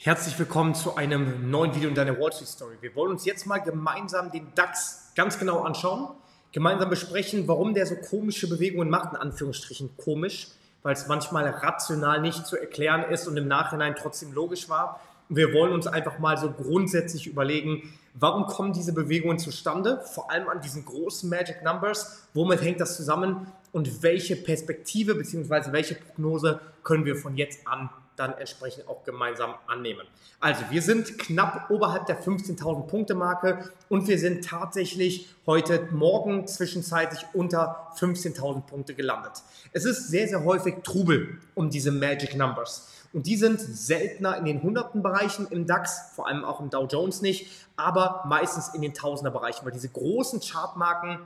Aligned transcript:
Herzlich 0.00 0.38
willkommen 0.38 0.76
zu 0.76 0.94
einem 0.94 1.50
neuen 1.50 1.74
Video 1.74 1.88
in 1.88 1.96
deiner 1.96 2.16
Wall 2.20 2.32
Street 2.32 2.46
Story. 2.46 2.76
Wir 2.80 2.94
wollen 2.94 3.10
uns 3.10 3.24
jetzt 3.24 3.46
mal 3.46 3.58
gemeinsam 3.58 4.30
den 4.30 4.46
DAX 4.54 5.10
ganz 5.16 5.40
genau 5.40 5.62
anschauen, 5.62 6.10
gemeinsam 6.52 6.88
besprechen, 6.88 7.48
warum 7.48 7.74
der 7.74 7.84
so 7.84 7.96
komische 7.96 8.48
Bewegungen 8.48 8.90
macht, 8.90 9.14
in 9.14 9.16
Anführungsstrichen 9.16 9.96
komisch, 9.96 10.50
weil 10.84 10.92
es 10.92 11.08
manchmal 11.08 11.48
rational 11.48 12.20
nicht 12.20 12.46
zu 12.46 12.56
erklären 12.56 13.10
ist 13.10 13.26
und 13.26 13.36
im 13.36 13.48
Nachhinein 13.48 13.96
trotzdem 13.98 14.32
logisch 14.32 14.68
war. 14.68 15.00
Wir 15.28 15.52
wollen 15.52 15.72
uns 15.72 15.88
einfach 15.88 16.20
mal 16.20 16.38
so 16.38 16.52
grundsätzlich 16.52 17.26
überlegen, 17.26 17.92
warum 18.14 18.46
kommen 18.46 18.72
diese 18.72 18.92
Bewegungen 18.92 19.40
zustande, 19.40 20.00
vor 20.14 20.30
allem 20.30 20.48
an 20.48 20.60
diesen 20.60 20.84
großen 20.84 21.28
Magic 21.28 21.64
Numbers, 21.64 22.28
womit 22.34 22.62
hängt 22.62 22.80
das 22.80 22.96
zusammen 22.96 23.52
und 23.72 24.00
welche 24.04 24.36
Perspektive 24.36 25.16
bzw. 25.16 25.72
welche 25.72 25.96
Prognose 25.96 26.60
können 26.84 27.04
wir 27.04 27.16
von 27.16 27.36
jetzt 27.36 27.66
an 27.66 27.90
dann 28.18 28.32
entsprechend 28.34 28.88
auch 28.88 29.04
gemeinsam 29.04 29.54
annehmen. 29.66 30.06
Also 30.40 30.62
wir 30.70 30.82
sind 30.82 31.18
knapp 31.18 31.70
oberhalb 31.70 32.06
der 32.06 32.22
15.000 32.22 32.86
Punkte 32.86 33.14
Marke 33.14 33.70
und 33.88 34.08
wir 34.08 34.18
sind 34.18 34.44
tatsächlich 34.44 35.28
heute 35.46 35.88
Morgen 35.90 36.46
zwischenzeitlich 36.46 37.24
unter 37.32 37.92
15.000 37.98 38.62
Punkte 38.62 38.94
gelandet. 38.94 39.42
Es 39.72 39.84
ist 39.84 40.08
sehr, 40.08 40.28
sehr 40.28 40.44
häufig 40.44 40.76
Trubel 40.82 41.38
um 41.54 41.70
diese 41.70 41.90
Magic 41.90 42.36
Numbers. 42.36 42.88
Und 43.12 43.26
die 43.26 43.36
sind 43.36 43.58
seltener 43.60 44.36
in 44.36 44.44
den 44.44 44.62
hunderten 44.62 45.02
Bereichen 45.02 45.46
im 45.50 45.66
DAX, 45.66 46.12
vor 46.14 46.28
allem 46.28 46.44
auch 46.44 46.60
im 46.60 46.68
Dow 46.68 46.86
Jones 46.86 47.22
nicht, 47.22 47.50
aber 47.76 48.24
meistens 48.26 48.74
in 48.74 48.82
den 48.82 48.92
Tausender 48.92 49.30
Bereichen, 49.30 49.64
weil 49.64 49.72
diese 49.72 49.88
großen 49.88 50.40
Chartmarken 50.40 51.20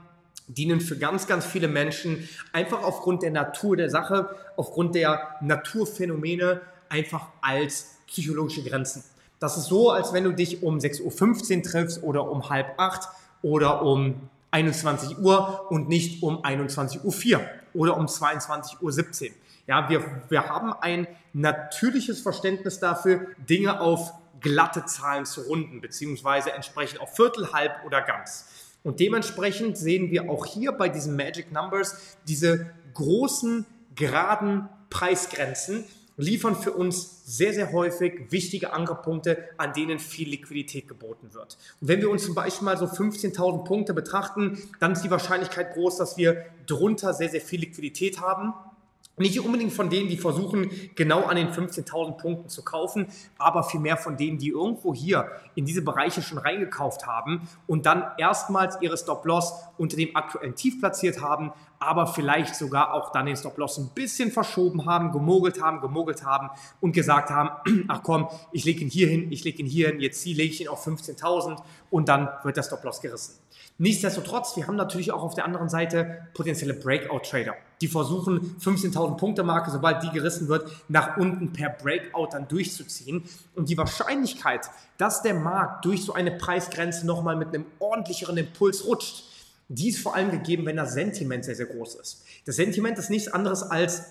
dienen 0.47 0.81
für 0.81 0.97
ganz, 0.97 1.27
ganz 1.27 1.45
viele 1.45 1.67
Menschen 1.67 2.27
einfach 2.51 2.83
aufgrund 2.83 3.23
der 3.23 3.31
Natur 3.31 3.77
der 3.77 3.89
Sache, 3.89 4.35
aufgrund 4.55 4.95
der 4.95 5.35
Naturphänomene 5.41 6.61
einfach 6.93 7.27
als 7.41 7.97
psychologische 8.07 8.63
Grenzen. 8.63 9.03
Das 9.39 9.57
ist 9.57 9.65
so, 9.65 9.89
als 9.89 10.13
wenn 10.13 10.23
du 10.23 10.31
dich 10.31 10.61
um 10.61 10.77
6.15 10.77 11.57
Uhr 11.57 11.63
triffst 11.63 12.03
oder 12.03 12.29
um 12.29 12.49
halb 12.49 12.79
acht 12.79 13.09
oder 13.41 13.81
um 13.81 14.29
21 14.51 15.17
Uhr 15.17 15.65
und 15.71 15.89
nicht 15.89 16.21
um 16.21 16.43
21.04 16.43 17.35
Uhr 17.35 17.41
oder 17.73 17.97
um 17.97 18.05
22.17 18.05 18.81
Uhr. 18.81 19.29
Ja, 19.65 19.89
wir, 19.89 20.21
wir 20.29 20.47
haben 20.47 20.71
ein 20.73 21.07
natürliches 21.33 22.21
Verständnis 22.21 22.79
dafür, 22.79 23.27
Dinge 23.49 23.81
auf 23.81 24.13
glatte 24.39 24.85
Zahlen 24.85 25.25
zu 25.25 25.41
runden, 25.41 25.81
beziehungsweise 25.81 26.51
entsprechend 26.51 27.01
auf 27.01 27.15
Viertel, 27.15 27.51
halb 27.53 27.83
oder 27.85 28.01
ganz. 28.01 28.45
Und 28.83 28.99
dementsprechend 28.99 29.77
sehen 29.77 30.11
wir 30.11 30.29
auch 30.29 30.45
hier 30.45 30.73
bei 30.73 30.89
diesen 30.89 31.15
Magic 31.15 31.51
Numbers 31.51 32.17
diese 32.27 32.69
großen, 32.93 33.65
geraden 33.95 34.69
Preisgrenzen, 34.89 35.85
liefern 36.17 36.55
für 36.55 36.71
uns 36.73 37.21
sehr, 37.25 37.53
sehr 37.53 37.71
häufig 37.71 38.31
wichtige 38.31 38.73
Ankerpunkte, 38.73 39.43
an 39.57 39.73
denen 39.73 39.99
viel 39.99 40.29
Liquidität 40.29 40.87
geboten 40.87 41.33
wird. 41.33 41.57
Und 41.81 41.87
wenn 41.87 42.01
wir 42.01 42.09
uns 42.09 42.25
zum 42.25 42.35
Beispiel 42.35 42.65
mal 42.65 42.77
so 42.77 42.85
15.000 42.85 43.63
Punkte 43.63 43.93
betrachten, 43.93 44.57
dann 44.79 44.93
ist 44.93 45.03
die 45.03 45.11
Wahrscheinlichkeit 45.11 45.73
groß, 45.73 45.97
dass 45.97 46.17
wir 46.17 46.45
drunter 46.67 47.13
sehr, 47.13 47.29
sehr 47.29 47.41
viel 47.41 47.61
Liquidität 47.61 48.21
haben 48.21 48.53
nicht 49.17 49.39
unbedingt 49.39 49.73
von 49.73 49.89
denen, 49.89 50.09
die 50.09 50.17
versuchen, 50.17 50.71
genau 50.95 51.23
an 51.23 51.35
den 51.35 51.49
15.000 51.49 52.17
Punkten 52.17 52.49
zu 52.49 52.63
kaufen, 52.63 53.07
aber 53.37 53.63
vielmehr 53.63 53.97
von 53.97 54.17
denen, 54.17 54.39
die 54.39 54.49
irgendwo 54.49 54.93
hier 54.93 55.31
in 55.55 55.65
diese 55.65 55.83
Bereiche 55.83 56.21
schon 56.21 56.39
reingekauft 56.39 57.05
haben 57.05 57.47
und 57.67 57.85
dann 57.85 58.05
erstmals 58.17 58.77
ihre 58.81 58.97
Stop-Loss 58.97 59.53
unter 59.77 59.97
dem 59.97 60.15
aktuellen 60.15 60.55
Tief 60.55 60.79
platziert 60.79 61.21
haben, 61.21 61.51
aber 61.79 62.07
vielleicht 62.07 62.55
sogar 62.55 62.93
auch 62.93 63.11
dann 63.11 63.25
den 63.25 63.35
Stop-Loss 63.35 63.77
ein 63.77 63.89
bisschen 63.93 64.31
verschoben 64.31 64.85
haben, 64.85 65.11
gemogelt 65.11 65.61
haben, 65.61 65.81
gemogelt 65.81 66.25
haben 66.25 66.49
und 66.81 66.93
gesagt 66.93 67.29
haben, 67.29 67.49
ach 67.87 68.01
komm, 68.01 68.27
ich 68.51 68.65
lege 68.65 68.81
ihn 68.81 68.89
hier 68.89 69.07
hin, 69.07 69.31
ich 69.31 69.43
lege 69.43 69.59
ihn 69.59 69.67
hier 69.67 69.89
hin, 69.89 69.99
jetzt 69.99 70.25
lege 70.25 70.43
ich 70.43 70.61
ihn 70.61 70.67
auf 70.67 70.87
15.000 70.87 71.61
und 71.91 72.09
dann 72.09 72.29
wird 72.43 72.57
der 72.57 72.63
Stop-Loss 72.63 73.01
gerissen. 73.01 73.35
Nichtsdestotrotz, 73.77 74.55
wir 74.55 74.67
haben 74.67 74.75
natürlich 74.75 75.11
auch 75.11 75.23
auf 75.23 75.33
der 75.33 75.45
anderen 75.45 75.67
Seite 75.67 76.27
potenzielle 76.33 76.73
Breakout-Trader, 76.73 77.55
die 77.83 77.89
versuchen, 77.89 78.55
15.000 78.61 79.17
Punkte 79.17 79.43
Marke, 79.43 79.69
sobald 79.69 80.01
die 80.03 80.09
gerissen 80.09 80.47
wird, 80.47 80.71
nach 80.87 81.17
unten 81.17 81.51
per 81.51 81.69
Breakout 81.69 82.29
dann 82.31 82.47
durchzuziehen. 82.47 83.25
Und 83.55 83.67
die 83.67 83.77
Wahrscheinlichkeit, 83.77 84.69
dass 84.97 85.21
der 85.21 85.33
Markt 85.33 85.83
durch 85.83 86.03
so 86.03 86.13
eine 86.13 86.31
Preisgrenze 86.31 87.05
nochmal 87.05 87.35
mit 87.35 87.49
einem 87.49 87.65
ordentlicheren 87.79 88.37
Impuls 88.37 88.85
rutscht, 88.85 89.25
die 89.67 89.89
ist 89.89 89.99
vor 89.99 90.15
allem 90.15 90.31
gegeben, 90.31 90.65
wenn 90.65 90.77
das 90.77 90.93
Sentiment 90.93 91.43
sehr, 91.43 91.55
sehr 91.55 91.65
groß 91.65 91.95
ist. 91.95 92.23
Das 92.45 92.55
Sentiment 92.55 92.97
ist 92.97 93.09
nichts 93.09 93.27
anderes 93.27 93.63
als 93.63 94.03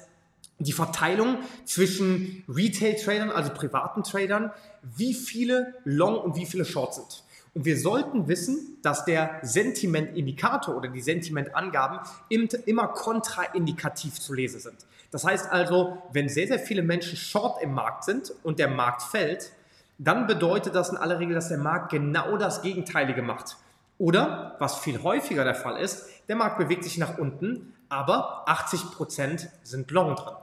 die 0.59 0.73
Verteilung 0.73 1.39
zwischen 1.65 2.45
Retail-Tradern, 2.49 3.31
also 3.31 3.55
privaten 3.55 4.03
Tradern, 4.03 4.51
wie 4.83 5.15
viele 5.15 5.75
Long 5.85 6.19
und 6.19 6.37
wie 6.37 6.45
viele 6.45 6.67
Short 6.67 6.95
sind. 6.95 7.25
Und 7.55 7.65
wir 7.67 7.79
sollten 7.79 8.29
wissen, 8.29 8.79
dass 8.83 9.05
der 9.05 9.39
Sentimentindikator 9.43 10.75
oder 10.75 10.89
die 10.89 11.03
Sentimentangaben 11.03 12.01
immer 12.29 12.89
kontraindikativ 12.89 14.19
zu 14.19 14.33
lesen 14.33 14.61
sind. 14.61 14.87
Das 15.11 15.25
heißt 15.25 15.53
also, 15.53 15.99
wenn 16.13 16.31
sehr, 16.31 16.47
sehr 16.47 16.59
viele 16.59 16.83
Menschen 16.83 17.17
short 17.17 17.63
im 17.63 17.75
Markt 17.75 18.05
sind 18.05 18.33
und 18.43 18.59
der 18.59 18.69
Markt 18.69 19.03
fällt, 19.03 19.53
dann 19.99 20.27
bedeutet 20.27 20.75
das 20.75 20.89
in 20.89 20.97
aller 20.97 21.19
Regel, 21.19 21.35
dass 21.35 21.49
der 21.49 21.59
Markt 21.59 21.91
genau 21.91 22.39
das 22.39 22.63
Gegenteilige 22.63 23.23
macht. 23.23 23.57
Oder, 24.03 24.57
was 24.59 24.79
viel 24.79 25.01
häufiger 25.05 25.45
der 25.45 25.55
Fall 25.55 25.81
ist, 25.81 26.07
der 26.27 26.35
Markt 26.35 26.59
bewegt 26.59 26.83
sich 26.83 26.99
nach 26.99 27.19
unten, 27.19 27.73
aber 27.89 28.45
80% 28.49 29.47
sind 29.63 29.93
long 29.93 30.17
drin. 30.17 30.35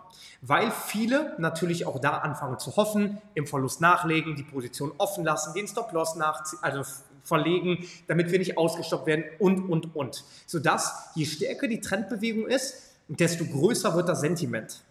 Weil 0.42 0.72
viele 0.72 1.36
natürlich 1.40 1.86
auch 1.86 2.00
da 2.00 2.20
anfangen 2.20 2.58
zu 2.58 2.78
hoffen, 2.78 3.18
im 3.34 3.48
Verlust 3.48 3.82
nachlegen, 3.82 4.38
die 4.38 4.44
Position 4.44 4.94
offen 4.98 5.26
lassen, 5.26 5.54
den 5.56 5.68
Stop-Loss 5.68 6.16
nach, 6.16 6.42
also 6.62 6.84
verlegen, 7.26 7.86
damit 8.08 8.32
wir 8.32 8.40
nicht 8.40 8.58
ausgestoppt 8.58 9.08
werden 9.08 9.26
und, 9.40 9.70
und, 9.70 9.94
und. 9.94 10.24
Sodass 10.46 11.10
je 11.16 11.26
stärker 11.26 11.68
die 11.68 11.82
Trendbewegung 11.82 12.48
ist, 12.48 12.94
desto 13.10 13.44
größer 13.44 13.94
wird 13.94 14.08
das 14.08 14.22
Sentiment. 14.22 14.84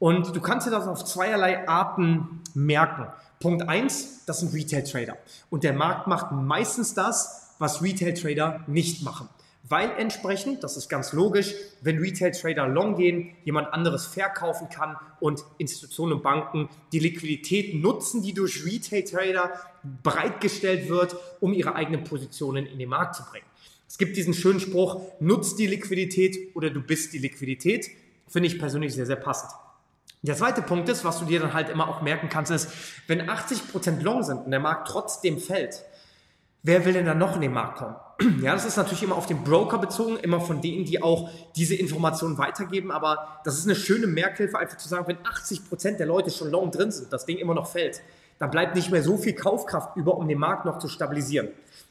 Und 0.00 0.34
du 0.34 0.40
kannst 0.40 0.66
dir 0.66 0.72
das 0.72 0.88
auf 0.88 1.04
zweierlei 1.04 1.68
Arten 1.68 2.42
merken. 2.54 3.06
Punkt 3.38 3.68
eins, 3.68 4.24
das 4.26 4.40
sind 4.40 4.52
Retail-Trader. 4.52 5.16
Und 5.48 5.62
der 5.62 5.74
Markt 5.74 6.08
macht 6.08 6.32
meistens 6.32 6.92
das, 6.92 7.45
was 7.58 7.82
Retail-Trader 7.82 8.64
nicht 8.66 9.02
machen. 9.02 9.28
Weil 9.68 9.90
entsprechend, 9.98 10.62
das 10.62 10.76
ist 10.76 10.88
ganz 10.88 11.12
logisch, 11.12 11.54
wenn 11.80 11.98
Retail-Trader 11.98 12.68
long 12.68 12.96
gehen, 12.96 13.34
jemand 13.44 13.72
anderes 13.72 14.06
verkaufen 14.06 14.68
kann 14.68 14.96
und 15.18 15.44
Institutionen 15.58 16.14
und 16.14 16.22
Banken 16.22 16.68
die 16.92 17.00
Liquidität 17.00 17.74
nutzen, 17.74 18.22
die 18.22 18.32
durch 18.32 18.64
Retail-Trader 18.64 19.60
bereitgestellt 20.04 20.88
wird, 20.88 21.16
um 21.40 21.52
ihre 21.52 21.74
eigenen 21.74 22.04
Positionen 22.04 22.66
in 22.66 22.78
den 22.78 22.88
Markt 22.88 23.16
zu 23.16 23.24
bringen. 23.24 23.46
Es 23.88 23.98
gibt 23.98 24.16
diesen 24.16 24.34
schönen 24.34 24.60
Spruch, 24.60 25.00
nutz 25.18 25.56
die 25.56 25.66
Liquidität 25.66 26.54
oder 26.54 26.70
du 26.70 26.80
bist 26.80 27.12
die 27.12 27.18
Liquidität. 27.18 27.88
Finde 28.28 28.48
ich 28.48 28.58
persönlich 28.58 28.94
sehr, 28.94 29.06
sehr 29.06 29.16
passend. 29.16 29.50
Der 30.22 30.36
zweite 30.36 30.62
Punkt 30.62 30.88
ist, 30.88 31.04
was 31.04 31.18
du 31.18 31.24
dir 31.24 31.40
dann 31.40 31.54
halt 31.54 31.70
immer 31.70 31.88
auch 31.88 32.02
merken 32.02 32.28
kannst, 32.28 32.50
ist, 32.50 32.68
wenn 33.06 33.22
80% 33.22 34.02
long 34.02 34.22
sind 34.22 34.44
und 34.44 34.50
der 34.50 34.60
Markt 34.60 34.88
trotzdem 34.88 35.38
fällt, 35.38 35.84
wer 36.66 36.84
will 36.84 36.92
denn 36.92 37.06
dann 37.06 37.18
noch 37.18 37.36
in 37.36 37.40
den 37.40 37.52
Markt 37.52 37.78
kommen? 37.78 37.96
Ja, 38.42 38.54
das 38.54 38.64
ist 38.64 38.76
natürlich 38.76 39.02
immer 39.02 39.16
auf 39.16 39.26
den 39.26 39.44
Broker 39.44 39.78
bezogen, 39.78 40.16
immer 40.16 40.40
von 40.40 40.62
denen, 40.62 40.84
die 40.86 41.02
auch 41.02 41.28
diese 41.54 41.74
Informationen 41.74 42.38
weitergeben, 42.38 42.90
aber 42.90 43.40
das 43.44 43.58
ist 43.58 43.66
eine 43.66 43.74
schöne 43.74 44.06
Merkhilfe, 44.06 44.58
einfach 44.58 44.78
zu 44.78 44.88
sagen, 44.88 45.06
wenn 45.06 45.18
80% 45.18 45.98
der 45.98 46.06
Leute 46.06 46.30
schon 46.30 46.50
long 46.50 46.70
drin 46.70 46.90
sind, 46.90 47.12
das 47.12 47.26
Ding 47.26 47.36
immer 47.36 47.54
noch 47.54 47.66
fällt, 47.70 48.00
dann 48.38 48.50
bleibt 48.50 48.74
nicht 48.74 48.90
mehr 48.90 49.02
so 49.02 49.16
viel 49.16 49.34
Kaufkraft 49.34 49.96
über, 49.96 50.16
um 50.16 50.28
den 50.28 50.38
Markt 50.38 50.64
noch 50.64 50.78
zu 50.78 50.88
stabilisieren. 50.88 51.48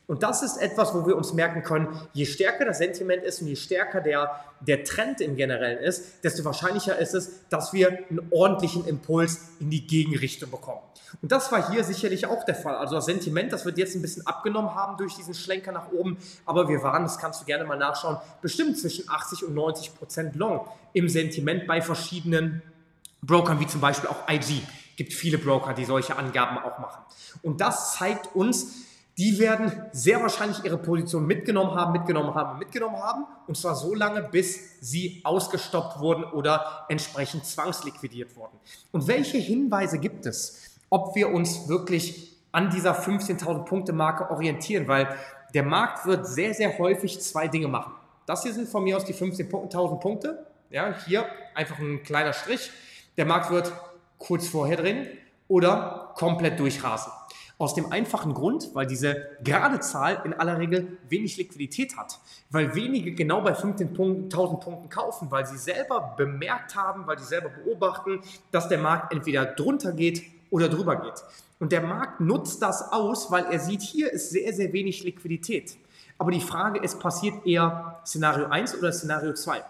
Und 0.08 0.22
das 0.22 0.44
ist 0.44 0.58
etwas, 0.58 0.94
wo 0.94 1.08
wir 1.08 1.16
uns 1.16 1.34
merken 1.34 1.64
können, 1.64 1.88
je 2.14 2.26
stärker 2.26 2.66
das 2.66 2.78
Sentiment 2.78 3.24
ist 3.24 3.42
und 3.42 3.48
je 3.48 3.56
stärker 3.56 4.02
der, 4.02 4.40
der 4.62 4.84
Trend 4.84 5.20
im 5.20 5.36
Generellen 5.36 5.80
ist, 5.80 6.24
desto 6.24 6.46
wahrscheinlicher 6.46 6.98
ist 7.00 7.16
es, 7.16 7.48
dass 7.50 7.74
wir 7.74 7.88
einen 8.10 8.22
ordentlichen 8.30 8.86
Impuls 8.86 9.50
in 9.60 9.72
die 9.72 9.88
Gegenrichtung 9.88 10.52
bekommen. 10.52 10.82
Und 11.22 11.32
das 11.32 11.52
war 11.52 11.72
hier 11.72 11.84
sicherlich 11.84 12.28
auch 12.28 12.44
der 12.44 12.54
Fall. 12.54 12.76
Also 12.76 12.96
das 12.96 13.06
Sentiment, 13.06 13.52
das 13.52 13.66
wird 13.66 13.80
jetzt 13.80 13.96
ein 13.96 14.02
bisschen 14.02 14.28
abgenommen 14.28 14.76
haben 14.76 14.98
durch 14.98 15.16
diesen 15.16 15.34
Schlenker 15.34 15.72
nach 15.72 15.92
oben, 15.92 16.18
aber 16.46 16.68
wir 16.68 16.84
waren, 16.84 17.04
das 17.04 17.18
kannst 17.18 17.42
du 17.42 17.46
gerne 17.46 17.64
mal 17.64 17.78
nachschauen, 17.78 18.18
bestimmt 18.42 18.78
zwischen 18.78 19.10
80 19.10 19.46
und 19.46 19.56
90 19.56 19.96
Prozent 19.96 20.36
long 20.36 20.68
im 20.94 21.10
Sentiment 21.10 21.66
bei 21.66 21.82
verschiedenen 21.82 22.62
Brokern, 23.24 23.60
wie 23.60 23.66
zum 23.66 23.82
Beispiel 23.82 24.10
auch 24.10 24.30
IG. 24.30 24.62
Gibt 24.96 25.14
viele 25.14 25.38
Broker, 25.38 25.74
die 25.74 25.86
solche 25.86 26.18
Angaben 26.18 26.58
auch 26.58 26.80
machen. 26.80 27.04
Und 27.42 27.62
das 27.62 27.96
zeigt 27.96 28.36
uns, 28.36 28.86
die 29.18 29.40
werden 29.40 29.72
sehr 29.94 30.22
wahrscheinlich 30.22 30.64
ihre 30.66 30.78
Position 30.78 31.26
mitgenommen 31.26 31.74
haben, 31.76 31.94
mitgenommen 31.94 32.36
haben, 32.36 32.60
mitgenommen 32.60 32.98
haben. 32.98 33.26
Und 33.48 33.56
zwar 33.56 33.76
so 33.76 33.94
lange, 33.94 34.22
bis 34.24 34.80
sie 34.82 35.22
ausgestoppt 35.24 36.00
wurden 36.00 36.26
oder 36.26 36.86
entsprechend 36.90 37.46
zwangsliquidiert 37.46 38.36
wurden. 38.36 38.58
Und 38.92 39.08
welche 39.08 39.38
Hinweise 39.38 40.00
gibt 40.00 40.26
es, 40.26 40.78
ob 40.90 41.16
wir 41.16 41.30
uns 41.30 41.70
wirklich 41.70 42.36
an 42.52 42.70
dieser 42.70 43.00
15.000 43.00 43.64
Punkte 43.64 43.94
Marke 43.94 44.30
orientieren? 44.30 44.88
Weil 44.88 45.08
der 45.54 45.64
Markt 45.64 46.06
wird 46.06 46.28
sehr, 46.28 46.54
sehr 46.54 46.78
häufig 46.78 47.22
zwei 47.22 47.48
Dinge 47.48 47.70
machen. 47.70 47.94
Das 48.26 48.44
hier 48.44 48.54
sind 48.54 48.68
von 48.68 48.84
mir 48.84 48.98
aus 48.98 49.06
die 49.06 49.14
15.000 49.14 50.00
Punkte. 50.00 50.46
Ja, 50.70 50.94
hier 51.06 51.26
einfach 51.54 51.80
ein 51.80 52.04
kleiner 52.04 52.34
Strich. 52.34 52.72
Der 53.16 53.26
Markt 53.26 53.50
wird 53.50 53.72
kurz 54.18 54.48
vorher 54.48 54.78
drehen 54.78 55.08
oder 55.48 56.12
komplett 56.16 56.60
durchrasen. 56.60 57.12
Aus 57.58 57.74
dem 57.74 57.92
einfachen 57.92 58.34
Grund, 58.34 58.72
weil 58.74 58.86
diese 58.86 59.28
gerade 59.42 59.80
Zahl 59.80 60.22
in 60.26 60.34
aller 60.34 60.58
Regel 60.58 60.98
wenig 61.08 61.38
Liquidität 61.38 61.96
hat. 61.96 62.20
Weil 62.50 62.76
wenige 62.76 63.14
genau 63.14 63.42
bei 63.42 63.54
15.000 63.54 64.60
Punkten 64.60 64.90
kaufen, 64.90 65.32
weil 65.32 65.46
sie 65.46 65.58
selber 65.58 66.16
bemerkt 66.18 66.76
haben, 66.76 67.08
weil 67.08 67.18
sie 67.18 67.26
selber 67.26 67.50
beobachten, 67.50 68.20
dass 68.52 68.68
der 68.68 68.80
Markt 68.80 69.14
entweder 69.14 69.46
drunter 69.46 69.94
geht 69.94 70.24
oder 70.50 70.68
drüber 70.68 70.98
geht. 70.98 71.24
Und 71.60 71.72
der 71.72 71.82
Markt 71.82 72.20
nutzt 72.20 72.62
das 72.62 72.92
aus, 72.92 73.32
weil 73.32 73.46
er 73.46 73.60
sieht, 73.60 73.82
hier 73.82 74.12
ist 74.12 74.32
sehr, 74.32 74.52
sehr 74.52 74.74
wenig 74.74 75.04
Liquidität. 75.04 75.78
Aber 76.18 76.32
die 76.32 76.42
Frage 76.42 76.80
ist, 76.80 77.00
passiert 77.00 77.46
eher 77.46 78.02
Szenario 78.06 78.48
1 78.48 78.78
oder 78.78 78.92
Szenario 78.92 79.34
2? 79.34 79.62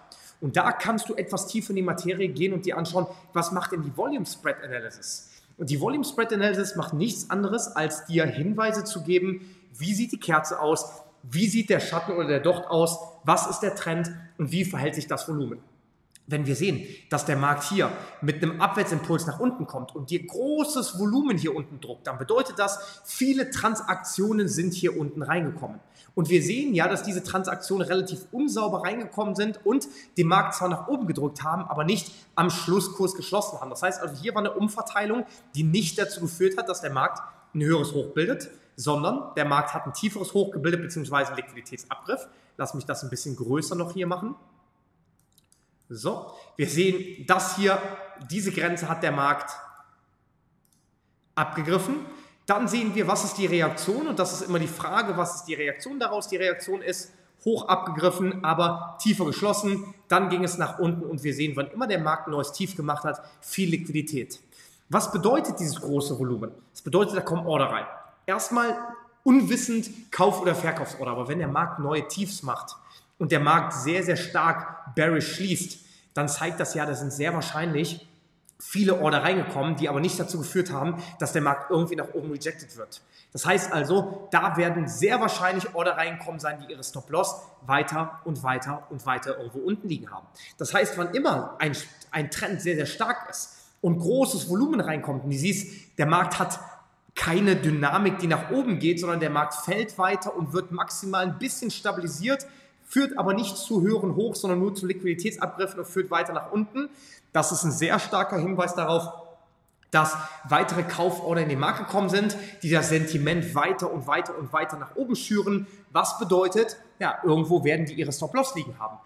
Und 0.42 0.58
da 0.58 0.72
kannst 0.72 1.10
du 1.10 1.16
etwas 1.16 1.48
tiefer 1.48 1.72
in 1.72 1.78
die 1.78 1.82
Materie 1.82 2.28
gehen 2.28 2.54
und 2.54 2.66
dir 2.66 2.78
anschauen, 2.78 3.08
was 3.34 3.52
macht 3.52 3.72
denn 3.72 3.84
die 3.84 3.96
Volume 3.96 4.26
Spread 4.26 4.64
Analysis? 4.64 5.32
Und 5.58 5.70
die 5.70 5.80
Volume 5.80 6.04
Spread 6.04 6.34
Analysis 6.34 6.76
macht 6.76 6.94
nichts 6.94 7.30
anderes, 7.30 7.68
als 7.68 8.06
dir 8.06 8.26
Hinweise 8.26 8.84
zu 8.84 9.04
geben, 9.04 9.56
wie 9.78 9.94
sieht 9.94 10.12
die 10.12 10.20
Kerze 10.20 10.60
aus, 10.60 11.02
wie 11.24 11.48
sieht 11.48 11.70
der 11.70 11.80
Schatten 11.80 12.14
oder 12.14 12.28
der 12.28 12.40
Docht 12.40 12.68
aus, 12.68 13.00
was 13.24 13.48
ist 13.48 13.60
der 13.60 13.76
Trend 13.76 14.12
und 14.38 14.52
wie 14.52 14.66
verhält 14.66 14.96
sich 14.96 15.08
das 15.08 15.28
Volumen. 15.28 15.60
Wenn 16.28 16.48
wir 16.48 16.56
sehen, 16.56 16.88
dass 17.12 17.26
der 17.26 17.38
Markt 17.38 17.66
hier 17.66 17.92
mit 18.22 18.42
einem 18.42 18.60
Abwärtsimpuls 18.60 19.28
nach 19.28 19.40
unten 19.40 19.68
kommt 19.68 19.96
und 19.96 20.10
dir 20.10 20.26
großes 20.26 20.98
Volumen 20.98 21.38
hier 21.38 21.56
unten 21.56 21.80
druckt, 21.80 22.08
dann 22.08 22.18
bedeutet 22.18 22.58
das, 22.58 23.02
viele 23.06 23.52
Transaktionen 23.52 24.48
sind 24.48 24.74
hier 24.74 24.98
unten 24.98 25.22
reingekommen. 25.22 25.80
Und 26.16 26.30
wir 26.30 26.42
sehen 26.42 26.74
ja, 26.74 26.88
dass 26.88 27.04
diese 27.04 27.24
Transaktionen 27.24 27.88
relativ 27.88 28.26
unsauber 28.32 28.84
reingekommen 28.84 29.36
sind 29.36 29.60
und 29.66 29.88
den 30.18 30.28
Markt 30.28 30.56
zwar 30.56 30.70
nach 30.70 30.88
oben 30.88 31.06
gedrückt 31.06 31.44
haben, 31.44 31.64
aber 31.66 31.84
nicht 31.84 32.12
am 32.34 32.50
Schlusskurs 32.50 33.16
geschlossen 33.16 33.60
haben. 33.60 33.70
Das 33.70 33.84
heißt 33.84 34.02
also, 34.02 34.16
hier 34.16 34.34
war 34.34 34.42
eine 34.42 34.54
Umverteilung, 34.54 35.26
die 35.54 35.64
nicht 35.64 36.00
dazu 36.00 36.22
geführt 36.22 36.58
hat, 36.58 36.70
dass 36.70 36.82
der 36.82 36.92
Markt 36.92 37.22
ein 37.54 37.62
höheres 37.62 37.94
Hoch 37.94 38.14
bildet, 38.14 38.50
sondern 38.78 39.34
der 39.36 39.46
Markt 39.46 39.74
hat 39.74 39.86
ein 39.86 39.94
tieferes 39.94 40.34
Hoch 40.34 40.52
gebildet, 40.52 40.82
beziehungsweise 40.82 41.30
einen 41.30 41.38
Liquiditätsabriff. 41.38 42.28
Lass 42.58 42.74
mich 42.74 42.86
das 42.86 43.04
ein 43.04 43.10
bisschen 43.10 43.36
größer 43.36 43.76
noch 43.76 43.94
hier 43.94 44.08
machen. 44.08 44.36
So, 45.90 46.32
wir 46.56 46.68
sehen, 46.68 47.26
das 47.28 47.56
hier, 47.58 47.80
diese 48.30 48.52
Grenze 48.52 48.90
hat 48.90 49.04
der 49.04 49.12
Markt 49.12 49.52
abgegriffen. 51.36 52.06
Dann 52.46 52.68
sehen 52.68 52.96
wir, 52.96 53.08
was 53.08 53.24
ist 53.24 53.38
die 53.38 53.46
Reaktion 53.46 54.08
und 54.08 54.20
das 54.20 54.34
ist 54.34 54.48
immer 54.48 54.60
die 54.60 54.68
Frage, 54.68 55.18
was 55.18 55.36
ist 55.36 55.46
die 55.46 55.54
Reaktion 55.54 56.00
daraus? 56.00 56.28
Die 56.28 56.38
Reaktion 56.38 56.82
ist 56.82 57.12
hoch 57.44 57.68
abgegriffen, 57.68 58.44
aber 58.44 58.98
tiefer 59.02 59.26
geschlossen. 59.26 59.94
Dann 60.08 60.30
ging 60.30 60.44
es 60.44 60.58
nach 60.58 60.80
unten 60.80 61.04
und 61.04 61.24
wir 61.24 61.34
sehen, 61.34 61.56
wann 61.56 61.68
immer 61.68 61.88
der 61.88 62.00
Markt 62.00 62.28
ein 62.28 62.32
neues 62.32 62.52
Tief 62.52 62.76
gemacht 62.76 63.04
hat, 63.04 63.22
viel 63.42 63.70
Liquidität. 63.70 64.40
Was 64.90 65.12
bedeutet 65.12 65.60
dieses 65.60 65.82
große 65.82 66.18
Volumen? 66.18 66.52
Das 66.72 66.82
bedeutet, 66.82 67.16
da 67.16 67.22
kommen 67.22 67.46
Order 67.46 67.66
rein. 67.72 67.86
Erstmal 68.26 68.78
unwissend 69.24 70.12
Kauf- 70.12 70.42
oder 70.42 70.56
Verkaufsorder, 70.56 71.12
aber 71.12 71.28
wenn 71.28 71.40
der 71.40 71.48
Markt 71.48 71.80
neue 71.80 72.08
Tiefs 72.08 72.44
macht, 72.44 72.76
und 73.18 73.32
der 73.32 73.40
Markt 73.40 73.74
sehr, 73.74 74.04
sehr 74.04 74.18
stark 74.18 74.96
bearish 74.96 75.36
schließt, 75.36 75.80
dann 76.14 76.28
zeigt 76.28 76.60
das 76.60 76.74
ja, 76.74 76.86
das 76.86 77.00
sind 77.00 77.12
sehr 77.12 77.34
wahrscheinlich 77.34 78.08
viele 78.60 79.02
Order 79.02 79.24
reingekommen, 79.24 79.76
die 79.76 79.90
aber 79.90 80.00
nicht 80.00 80.20
dazu 80.20 80.38
geführt 80.38 80.72
haben, 80.72 81.02
dass 81.20 81.34
der 81.34 81.42
Markt 81.42 81.70
irgendwie 81.70 81.96
nach 81.96 82.14
oben 82.14 82.32
rejected 82.32 82.76
wird. 82.78 83.02
Das 83.34 83.46
heißt 83.46 83.74
also, 83.74 84.30
da 84.32 84.56
werden 84.56 84.88
sehr 84.88 85.20
wahrscheinlich 85.20 85.76
Order 85.76 85.98
reinkommen 85.98 86.40
sein, 86.40 86.60
die 86.62 86.72
ihre 86.72 86.84
Stop-Loss 86.84 87.36
weiter 87.66 88.22
und 88.24 88.44
weiter 88.44 88.84
und 88.90 89.06
weiter 89.06 89.38
irgendwo 89.38 89.60
unten 89.60 89.90
liegen 89.90 90.10
haben. 90.10 90.26
Das 90.58 90.74
heißt, 90.74 90.98
wann 90.98 91.14
immer 91.14 91.56
ein, 91.60 91.76
ein 92.12 92.32
Trend 92.32 92.62
sehr, 92.62 92.76
sehr 92.76 92.86
stark 92.86 93.30
ist 93.30 93.58
und 93.82 94.00
großes 94.00 94.50
Volumen 94.50 94.80
reinkommt 94.80 95.26
und 95.26 95.32
du 95.32 95.38
siehst, 95.38 95.98
der 95.98 96.06
Markt 96.06 96.40
hat 96.40 96.60
keine 97.14 97.56
Dynamik, 97.56 98.20
die 98.20 98.28
nach 98.28 98.52
oben 98.52 98.80
geht, 98.80 99.00
sondern 99.00 99.20
der 99.20 99.30
Markt 99.30 99.54
fällt 99.54 99.98
weiter 99.98 100.36
und 100.36 100.54
wird 100.54 100.72
maximal 100.72 101.26
ein 101.26 101.38
bisschen 101.38 101.72
stabilisiert, 101.72 102.46
führt 102.86 103.18
aber 103.18 103.34
nicht 103.34 103.58
zu 103.58 103.82
höheren 103.82 104.16
Hoch, 104.16 104.36
sondern 104.36 104.60
nur 104.60 104.76
zu 104.76 104.86
Liquiditätsabriffen 104.86 105.80
und 105.80 105.86
führt 105.86 106.12
weiter 106.12 106.34
nach 106.34 106.52
unten. 106.52 106.90
Das 107.34 107.52
ist 107.52 107.64
ein 107.64 107.72
sehr 107.72 108.00
starker 108.00 108.38
Hinweis 108.38 108.76
darauf, 108.76 109.12
dass 109.92 110.16
weitere 110.48 110.84
Kauforder 110.84 111.42
in 111.42 111.50
den 111.50 111.60
Markt 111.60 111.80
gekommen 111.80 112.10
sind, 112.10 112.36
die 112.64 112.70
das 112.70 112.90
Sentiment 112.90 113.56
weiter 113.56 113.92
und 113.92 114.08
weiter 114.08 114.38
und 114.38 114.52
weiter 114.52 114.78
nach 114.78 114.96
oben 114.96 115.16
schüren. 115.16 115.68
Was 115.92 116.20
bedeutet, 116.20 116.78
ja, 117.00 117.18
irgendwo 117.24 117.64
werden 117.64 117.86
die 117.86 117.94
ihre 117.94 118.12
Stop-Loss 118.12 118.56
liegen 118.56 118.78
haben. 118.80 118.98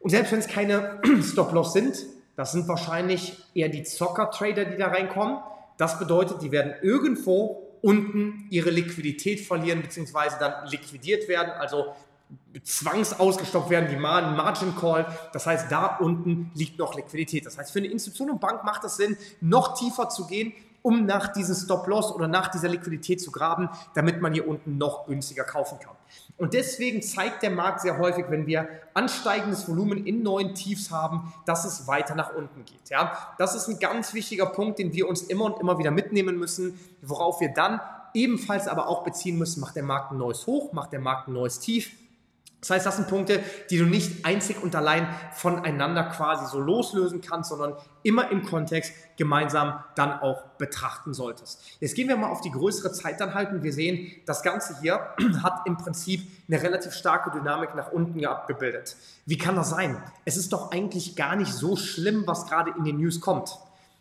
Und 0.00 0.10
selbst 0.10 0.32
wenn 0.32 0.40
es 0.40 0.48
keine 0.48 1.00
Stop-Loss 1.22 1.72
sind, 1.72 2.04
das 2.36 2.52
sind 2.52 2.66
wahrscheinlich 2.66 3.38
eher 3.54 3.68
die 3.68 3.84
Zocker-Trader, 3.84 4.64
die 4.64 4.76
da 4.76 4.88
reinkommen. 4.88 5.38
Das 5.76 5.98
bedeutet, 5.98 6.42
die 6.42 6.50
werden 6.50 6.74
irgendwo 6.82 7.62
unten 7.80 8.46
ihre 8.50 8.70
Liquidität 8.70 9.40
verlieren, 9.40 9.82
beziehungsweise 9.82 10.36
dann 10.38 10.66
liquidiert 10.68 11.28
werden, 11.28 11.52
also 11.52 11.94
zwangsausgestoppt 12.62 13.70
werden, 13.70 13.88
die 13.90 13.96
Margin 13.96 14.76
Call. 14.76 15.06
Das 15.32 15.46
heißt, 15.46 15.70
da 15.70 15.96
unten 15.98 16.50
liegt 16.54 16.78
noch 16.78 16.94
Liquidität. 16.94 17.46
Das 17.46 17.58
heißt, 17.58 17.72
für 17.72 17.80
eine 17.80 17.88
Institution 17.88 18.30
und 18.30 18.40
Bank 18.40 18.64
macht 18.64 18.84
es 18.84 18.96
Sinn, 18.96 19.16
noch 19.40 19.74
tiefer 19.74 20.08
zu 20.08 20.26
gehen, 20.26 20.52
um 20.82 21.06
nach 21.06 21.28
diesem 21.32 21.54
Stop-Loss 21.54 22.12
oder 22.12 22.28
nach 22.28 22.48
dieser 22.48 22.68
Liquidität 22.68 23.20
zu 23.20 23.32
graben, 23.32 23.70
damit 23.94 24.20
man 24.20 24.34
hier 24.34 24.46
unten 24.46 24.76
noch 24.76 25.06
günstiger 25.06 25.44
kaufen 25.44 25.78
kann. 25.78 25.94
Und 26.36 26.52
deswegen 26.52 27.00
zeigt 27.00 27.42
der 27.42 27.50
Markt 27.50 27.80
sehr 27.80 27.96
häufig, 27.98 28.26
wenn 28.28 28.46
wir 28.46 28.68
ansteigendes 28.92 29.66
Volumen 29.66 30.06
in 30.06 30.22
neuen 30.22 30.54
Tiefs 30.54 30.90
haben, 30.90 31.32
dass 31.46 31.64
es 31.64 31.86
weiter 31.86 32.14
nach 32.14 32.34
unten 32.34 32.64
geht. 32.64 32.90
Ja? 32.90 33.34
Das 33.38 33.54
ist 33.54 33.68
ein 33.68 33.78
ganz 33.78 34.12
wichtiger 34.14 34.46
Punkt, 34.46 34.78
den 34.78 34.92
wir 34.92 35.08
uns 35.08 35.22
immer 35.22 35.46
und 35.46 35.58
immer 35.58 35.78
wieder 35.78 35.90
mitnehmen 35.90 36.38
müssen, 36.38 36.78
worauf 37.00 37.40
wir 37.40 37.52
dann 37.52 37.80
ebenfalls 38.12 38.68
aber 38.68 38.86
auch 38.86 39.04
beziehen 39.04 39.38
müssen, 39.38 39.60
macht 39.60 39.76
der 39.76 39.82
Markt 39.84 40.12
ein 40.12 40.18
neues 40.18 40.46
Hoch, 40.46 40.72
macht 40.72 40.92
der 40.92 41.00
Markt 41.00 41.28
ein 41.28 41.32
neues 41.32 41.60
Tief 41.60 41.92
das 42.64 42.70
heißt, 42.70 42.86
das 42.86 42.96
sind 42.96 43.08
Punkte, 43.08 43.40
die 43.68 43.76
du 43.76 43.84
nicht 43.84 44.24
einzig 44.24 44.62
und 44.62 44.74
allein 44.74 45.06
voneinander 45.34 46.04
quasi 46.04 46.46
so 46.46 46.58
loslösen 46.58 47.20
kannst, 47.20 47.50
sondern 47.50 47.74
immer 48.02 48.30
im 48.30 48.42
Kontext 48.42 48.94
gemeinsam 49.18 49.84
dann 49.96 50.18
auch 50.20 50.44
betrachten 50.56 51.12
solltest. 51.12 51.60
Jetzt 51.80 51.94
gehen 51.94 52.08
wir 52.08 52.16
mal 52.16 52.30
auf 52.30 52.40
die 52.40 52.50
größere 52.50 52.90
Zeit 52.92 53.20
dann 53.20 53.34
halten. 53.34 53.62
Wir 53.62 53.74
sehen, 53.74 54.10
das 54.24 54.42
Ganze 54.42 54.80
hier 54.80 54.94
hat 55.42 55.66
im 55.66 55.76
Prinzip 55.76 56.22
eine 56.48 56.62
relativ 56.62 56.94
starke 56.94 57.30
Dynamik 57.38 57.74
nach 57.74 57.92
unten 57.92 58.24
abgebildet. 58.24 58.96
Wie 59.26 59.36
kann 59.36 59.56
das 59.56 59.68
sein? 59.68 60.02
Es 60.24 60.38
ist 60.38 60.50
doch 60.54 60.70
eigentlich 60.70 61.16
gar 61.16 61.36
nicht 61.36 61.52
so 61.52 61.76
schlimm, 61.76 62.22
was 62.26 62.46
gerade 62.46 62.72
in 62.78 62.84
den 62.84 62.96
News 62.96 63.20
kommt. 63.20 63.58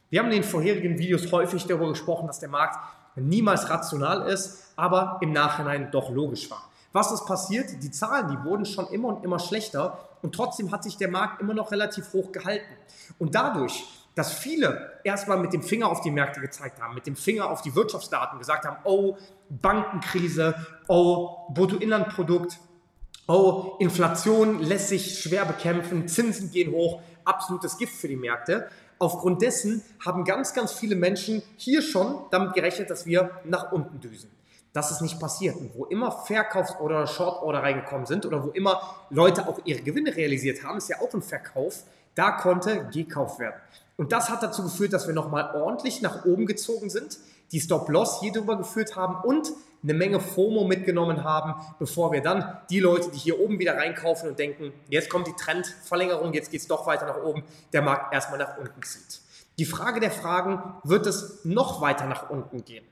Wir 0.10 0.22
haben 0.22 0.28
in 0.28 0.36
den 0.36 0.44
vorherigen 0.46 0.98
Videos 0.98 1.30
häufig 1.34 1.66
darüber 1.66 1.90
gesprochen, 1.90 2.28
dass 2.28 2.40
der 2.40 2.48
Markt 2.48 2.78
niemals 3.18 3.70
rational 3.70 4.30
ist, 4.30 4.72
aber 4.78 5.20
im 5.22 5.34
Nachhinein 5.34 5.92
doch 5.92 6.10
logisch 6.10 6.50
war. 6.50 6.70
Was 6.94 7.12
ist 7.12 7.26
passiert? 7.26 7.84
Die 7.84 7.92
Zahlen, 7.92 8.30
die 8.30 8.48
wurden 8.48 8.66
schon 8.66 8.88
immer 8.88 9.10
und 9.10 9.24
immer 9.24 9.40
schlechter 9.40 9.98
und 10.22 10.34
trotzdem 10.34 10.72
hat 10.72 10.84
sich 10.84 10.96
der 10.96 11.10
Markt 11.10 11.42
immer 11.42 11.54
noch 11.54 11.72
relativ 11.72 12.14
hoch 12.14 12.32
gehalten. 12.32 12.72
Und 13.20 13.36
dadurch, 13.36 13.84
dass 14.16 14.32
viele 14.32 14.94
erstmal 15.04 15.38
mit 15.38 15.54
dem 15.54 15.64
Finger 15.64 15.90
auf 15.90 16.02
die 16.02 16.12
Märkte 16.12 16.40
gezeigt 16.40 16.80
haben, 16.80 16.94
mit 16.94 17.08
dem 17.08 17.16
Finger 17.16 17.50
auf 17.50 17.64
die 17.64 17.76
Wirtschaftsdaten 17.76 18.38
gesagt 18.38 18.66
haben, 18.66 18.78
oh, 18.84 19.18
Bankenkrise, 19.50 20.54
oh, 20.88 21.48
Bruttoinlandprodukt, 21.50 22.60
oh, 23.28 23.76
Inflation 23.80 24.62
lässt 24.62 24.90
sich 24.90 25.20
schwer 25.20 25.46
bekämpfen, 25.46 26.08
Zinsen 26.08 26.52
gehen 26.52 26.72
hoch, 26.72 27.02
absolutes 27.26 27.78
Gift 27.80 27.96
für 27.96 28.08
die 28.08 28.16
Märkte. 28.16 28.70
Aufgrund 29.00 29.42
dessen 29.42 29.84
haben 30.06 30.24
ganz, 30.26 30.54
ganz 30.54 30.72
viele 30.74 30.96
Menschen 30.96 31.42
hier 31.58 31.82
schon 31.82 32.20
damit 32.30 32.54
gerechnet, 32.54 32.92
dass 32.92 33.08
wir 33.08 33.32
nach 33.46 33.72
unten 33.72 34.00
düsen. 34.00 34.30
Das 34.74 34.90
ist 34.90 35.02
nicht 35.02 35.20
passiert. 35.20 35.56
Und 35.56 35.76
wo 35.76 35.86
immer 35.86 36.12
Verkaufs- 36.12 36.80
oder 36.80 37.06
Short-Order 37.06 37.62
reingekommen 37.62 38.08
sind 38.08 38.26
oder 38.26 38.44
wo 38.44 38.50
immer 38.50 38.82
Leute 39.12 39.48
auch 39.48 39.60
ihre 39.66 39.82
Gewinne 39.82 40.16
realisiert 40.16 40.64
haben, 40.64 40.80
ist 40.80 40.90
ja 40.90 40.98
auch 41.00 41.14
ein 41.14 41.22
Verkauf, 41.22 41.84
da 42.16 42.32
konnte 42.32 42.88
gekauft 42.92 43.40
werden. 43.40 43.56
Und 43.98 44.12
das 44.12 44.30
hat 44.30 44.42
dazu 44.42 44.64
geführt, 44.64 44.92
dass 44.92 45.08
wir 45.08 45.14
nochmal 45.14 45.56
ordentlich 45.56 46.02
nach 46.02 46.26
oben 46.26 46.48
gezogen 46.48 46.90
sind, 46.90 47.20
die 47.52 47.60
Stop-Loss 47.60 48.20
hier 48.22 48.32
drüber 48.32 48.58
geführt 48.58 48.96
haben 48.96 49.24
und 49.24 49.54
eine 49.84 49.94
Menge 49.94 50.20
FOMO 50.20 50.64
mitgenommen 50.64 51.24
haben, 51.24 51.54
bevor 51.78 52.12
wir 52.12 52.22
dann 52.22 52.58
die 52.70 52.80
Leute, 52.80 53.12
die 53.12 53.18
hier 53.18 53.40
oben 53.40 53.60
wieder 53.60 53.76
reinkaufen 53.76 54.30
und 54.30 54.40
denken, 54.40 54.74
jetzt 54.90 55.10
kommt 55.10 55.28
die 55.28 55.34
Trendverlängerung, 55.34 56.34
jetzt 56.34 56.50
geht 56.50 56.62
es 56.62 56.68
doch 56.68 56.88
weiter 56.88 57.06
nach 57.06 57.22
oben, 57.22 57.44
der 57.74 57.82
Markt 57.82 58.14
erstmal 58.14 58.40
nach 58.40 58.58
unten 58.58 58.82
zieht. 58.82 59.22
Die 59.60 59.66
Frage 59.66 60.00
der 60.00 60.10
Fragen, 60.10 60.64
wird 60.84 61.06
es 61.06 61.42
noch 61.44 61.82
weiter 61.82 62.08
nach 62.08 62.30
unten 62.30 62.64
gehen? 62.66 62.86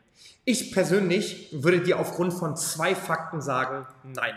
Ich 0.44 0.72
persönlich 0.72 1.50
würde 1.52 1.82
dir 1.82 2.00
aufgrund 2.00 2.34
von 2.34 2.56
zwei 2.58 2.96
Fakten 2.96 3.42
sagen, 3.42 3.86
nein. 4.04 4.34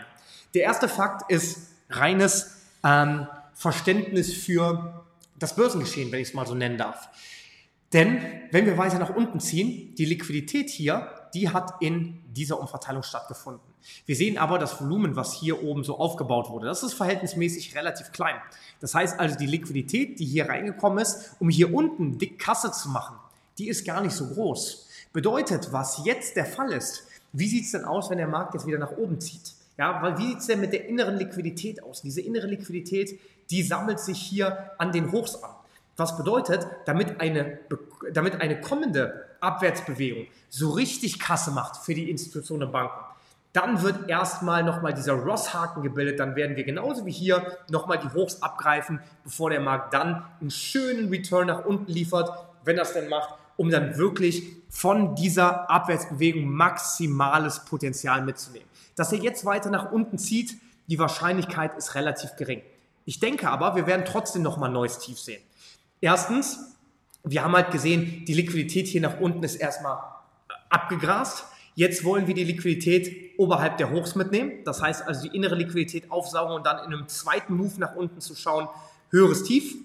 Der 0.53 0.63
erste 0.63 0.87
Fakt 0.87 1.29
ist 1.31 1.69
reines 1.89 2.57
ähm, 2.83 3.27
Verständnis 3.53 4.33
für 4.33 5.03
das 5.37 5.55
Börsengeschehen, 5.55 6.11
wenn 6.11 6.21
ich 6.21 6.29
es 6.29 6.33
mal 6.33 6.45
so 6.45 6.55
nennen 6.55 6.77
darf. 6.77 7.09
Denn 7.93 8.21
wenn 8.51 8.65
wir 8.65 8.77
weiter 8.77 8.99
nach 8.99 9.15
unten 9.15 9.39
ziehen, 9.39 9.95
die 9.95 10.05
Liquidität 10.05 10.69
hier, 10.69 11.09
die 11.33 11.49
hat 11.49 11.81
in 11.81 12.21
dieser 12.33 12.59
Umverteilung 12.59 13.03
stattgefunden. 13.03 13.61
Wir 14.05 14.15
sehen 14.15 14.37
aber 14.37 14.57
das 14.57 14.81
Volumen, 14.81 15.15
was 15.15 15.33
hier 15.33 15.63
oben 15.63 15.83
so 15.83 15.97
aufgebaut 15.97 16.49
wurde. 16.49 16.67
Das 16.67 16.83
ist 16.83 16.93
verhältnismäßig 16.93 17.75
relativ 17.75 18.11
klein. 18.11 18.35
Das 18.79 18.93
heißt 18.95 19.19
also, 19.19 19.37
die 19.37 19.45
Liquidität, 19.45 20.19
die 20.19 20.25
hier 20.25 20.49
reingekommen 20.49 20.99
ist, 20.99 21.35
um 21.39 21.49
hier 21.49 21.73
unten 21.73 22.17
dick 22.17 22.39
Kasse 22.39 22.71
zu 22.71 22.89
machen, 22.89 23.15
die 23.57 23.69
ist 23.69 23.85
gar 23.85 24.01
nicht 24.01 24.13
so 24.13 24.27
groß. 24.27 24.84
Bedeutet, 25.15 25.71
was 25.71 26.01
jetzt 26.03 26.35
der 26.35 26.45
Fall 26.45 26.73
ist, 26.73 27.07
wie 27.31 27.47
sieht 27.47 27.63
es 27.63 27.71
denn 27.71 27.85
aus, 27.85 28.09
wenn 28.09 28.17
der 28.17 28.27
Markt 28.27 28.53
jetzt 28.53 28.67
wieder 28.67 28.77
nach 28.77 28.91
oben 28.97 29.21
zieht? 29.21 29.53
Ja, 29.77 30.01
weil 30.01 30.17
wie 30.17 30.27
sieht 30.27 30.39
es 30.39 30.47
denn 30.47 30.59
mit 30.59 30.73
der 30.73 30.89
inneren 30.89 31.15
Liquidität 31.15 31.81
aus? 31.81 32.01
Diese 32.01 32.19
innere 32.19 32.47
Liquidität, 32.47 33.17
die 33.49 33.63
sammelt 33.63 34.01
sich 34.01 34.17
hier 34.17 34.71
an 34.77 34.91
den 34.91 35.13
Hochs 35.13 35.41
an. 35.41 35.51
Was 35.95 36.17
bedeutet, 36.17 36.67
damit 36.83 37.21
eine, 37.21 37.59
damit 38.11 38.41
eine 38.41 38.59
kommende 38.59 39.25
Abwärtsbewegung 39.39 40.27
so 40.49 40.71
richtig 40.71 41.17
Kasse 41.17 41.51
macht 41.51 41.77
für 41.77 41.93
die 41.93 42.11
Institutionen 42.11 42.63
und 42.63 42.73
Banken, 42.73 42.99
dann 43.53 43.83
wird 43.83 44.09
erstmal 44.09 44.63
nochmal 44.63 44.93
dieser 44.93 45.13
Ross-Haken 45.13 45.81
gebildet, 45.81 46.19
dann 46.19 46.35
werden 46.35 46.57
wir 46.57 46.65
genauso 46.65 47.05
wie 47.05 47.13
hier 47.13 47.57
nochmal 47.69 47.99
die 47.99 48.09
Hochs 48.09 48.41
abgreifen, 48.41 48.99
bevor 49.23 49.49
der 49.49 49.61
Markt 49.61 49.93
dann 49.93 50.25
einen 50.41 50.51
schönen 50.51 51.07
Return 51.07 51.47
nach 51.47 51.63
unten 51.63 51.89
liefert, 51.89 52.29
wenn 52.65 52.75
das 52.75 52.91
denn 52.91 53.07
macht, 53.07 53.35
um 53.57 53.69
dann 53.69 53.97
wirklich 53.97 54.43
von 54.69 55.15
dieser 55.15 55.69
Abwärtsbewegung 55.69 56.49
maximales 56.49 57.63
Potenzial 57.65 58.23
mitzunehmen. 58.23 58.67
Dass 58.95 59.11
er 59.11 59.19
jetzt 59.19 59.45
weiter 59.45 59.69
nach 59.69 59.91
unten 59.91 60.17
zieht, 60.17 60.57
die 60.87 60.99
Wahrscheinlichkeit 60.99 61.77
ist 61.77 61.95
relativ 61.95 62.35
gering. 62.35 62.61
Ich 63.05 63.19
denke 63.19 63.49
aber, 63.49 63.75
wir 63.75 63.87
werden 63.87 64.05
trotzdem 64.05 64.41
nochmal 64.41 64.71
neues 64.71 64.99
Tief 64.99 65.19
sehen. 65.19 65.41
Erstens, 66.01 66.75
wir 67.23 67.43
haben 67.43 67.55
halt 67.55 67.71
gesehen, 67.71 68.25
die 68.25 68.33
Liquidität 68.33 68.87
hier 68.87 69.01
nach 69.01 69.19
unten 69.19 69.43
ist 69.43 69.55
erstmal 69.55 69.97
abgegrast. 70.69 71.45
Jetzt 71.75 72.03
wollen 72.03 72.27
wir 72.27 72.33
die 72.33 72.43
Liquidität 72.43 73.37
oberhalb 73.37 73.77
der 73.77 73.91
Hochs 73.91 74.15
mitnehmen. 74.15 74.63
Das 74.63 74.81
heißt 74.81 75.07
also 75.07 75.27
die 75.27 75.35
innere 75.35 75.55
Liquidität 75.55 76.11
aufsaugen 76.11 76.55
und 76.55 76.65
dann 76.65 76.77
in 76.79 76.93
einem 76.93 77.07
zweiten 77.07 77.55
Move 77.55 77.73
nach 77.79 77.95
unten 77.95 78.21
zu 78.21 78.35
schauen, 78.35 78.67
höheres 79.09 79.43
Tief. 79.43 79.75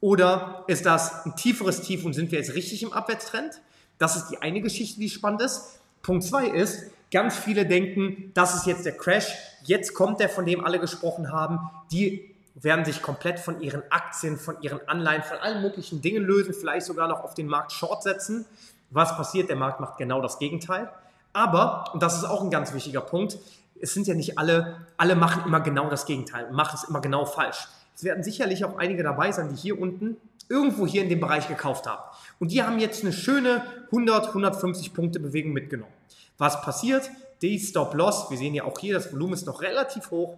Oder 0.00 0.64
ist 0.68 0.86
das 0.86 1.26
ein 1.26 1.34
tieferes 1.36 1.82
Tief 1.82 2.04
und 2.04 2.12
sind 2.12 2.30
wir 2.30 2.38
jetzt 2.38 2.54
richtig 2.54 2.82
im 2.82 2.92
Abwärtstrend? 2.92 3.60
Das 3.98 4.16
ist 4.16 4.28
die 4.28 4.40
eine 4.42 4.60
Geschichte, 4.60 5.00
die 5.00 5.10
spannend 5.10 5.42
ist. 5.42 5.80
Punkt 6.02 6.24
zwei 6.24 6.46
ist, 6.46 6.90
ganz 7.10 7.36
viele 7.36 7.66
denken, 7.66 8.30
das 8.34 8.54
ist 8.54 8.66
jetzt 8.66 8.84
der 8.84 8.96
Crash. 8.96 9.34
Jetzt 9.64 9.94
kommt 9.94 10.20
der, 10.20 10.28
von 10.28 10.46
dem 10.46 10.64
alle 10.64 10.78
gesprochen 10.78 11.32
haben. 11.32 11.58
Die 11.90 12.34
werden 12.54 12.84
sich 12.84 13.02
komplett 13.02 13.40
von 13.40 13.60
ihren 13.60 13.82
Aktien, 13.90 14.36
von 14.36 14.60
ihren 14.62 14.86
Anleihen, 14.88 15.22
von 15.22 15.38
allen 15.38 15.62
möglichen 15.62 16.00
Dingen 16.00 16.22
lösen, 16.22 16.54
vielleicht 16.54 16.86
sogar 16.86 17.08
noch 17.08 17.24
auf 17.24 17.34
den 17.34 17.46
Markt 17.46 17.72
Short 17.72 18.02
setzen. 18.02 18.46
Was 18.90 19.16
passiert? 19.16 19.48
Der 19.48 19.56
Markt 19.56 19.80
macht 19.80 19.98
genau 19.98 20.20
das 20.20 20.38
Gegenteil. 20.38 20.90
Aber, 21.32 21.90
und 21.92 22.02
das 22.02 22.16
ist 22.16 22.24
auch 22.24 22.42
ein 22.42 22.50
ganz 22.50 22.72
wichtiger 22.72 23.00
Punkt, 23.00 23.38
es 23.80 23.94
sind 23.94 24.06
ja 24.06 24.14
nicht 24.14 24.38
alle, 24.38 24.86
alle 24.96 25.14
machen 25.14 25.44
immer 25.46 25.60
genau 25.60 25.88
das 25.88 26.04
Gegenteil, 26.06 26.50
machen 26.50 26.78
es 26.82 26.88
immer 26.88 27.00
genau 27.00 27.26
falsch. 27.26 27.68
Es 27.98 28.04
werden 28.04 28.22
sicherlich 28.22 28.64
auch 28.64 28.78
einige 28.78 29.02
dabei 29.02 29.32
sein, 29.32 29.48
die 29.48 29.56
hier 29.56 29.80
unten 29.80 30.18
irgendwo 30.48 30.86
hier 30.86 31.02
in 31.02 31.08
dem 31.08 31.18
Bereich 31.18 31.48
gekauft 31.48 31.88
haben. 31.88 32.00
Und 32.38 32.52
die 32.52 32.62
haben 32.62 32.78
jetzt 32.78 33.02
eine 33.02 33.12
schöne 33.12 33.64
100, 33.86 34.28
150 34.28 34.94
Punkte 34.94 35.18
Bewegung 35.18 35.52
mitgenommen. 35.52 35.92
Was 36.36 36.62
passiert? 36.62 37.10
Die 37.42 37.58
Stop-Loss, 37.58 38.30
wir 38.30 38.38
sehen 38.38 38.54
ja 38.54 38.62
auch 38.62 38.78
hier, 38.78 38.94
das 38.94 39.12
Volumen 39.12 39.32
ist 39.32 39.46
noch 39.46 39.62
relativ 39.62 40.12
hoch, 40.12 40.36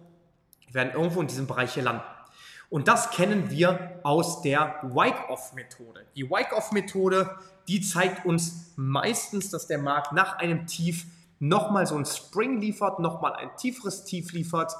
werden 0.71 0.93
irgendwo 0.93 1.21
in 1.21 1.27
diesem 1.27 1.45
Bereich 1.45 1.75
hier 1.75 1.83
landen. 1.83 2.01
Und 2.71 2.87
das 2.87 3.11
kennen 3.11 3.51
wir 3.51 3.99
aus 4.01 4.41
der 4.41 4.79
Wyckoff-Methode. 4.81 6.07
Die 6.15 6.27
Wyckoff-Methode, 6.31 7.29
die 7.67 7.81
zeigt 7.81 8.25
uns 8.25 8.71
meistens, 8.75 9.51
dass 9.51 9.67
der 9.67 9.77
Markt 9.77 10.13
nach 10.13 10.39
einem 10.39 10.65
Tief 10.65 11.05
nochmal 11.37 11.85
so 11.85 11.95
ein 11.95 12.07
Spring 12.07 12.59
liefert, 12.59 12.97
nochmal 12.97 13.33
ein 13.33 13.51
tieferes 13.55 14.03
Tief 14.03 14.31
liefert. 14.33 14.73